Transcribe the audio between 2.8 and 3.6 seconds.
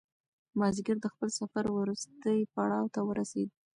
ته ورسېد.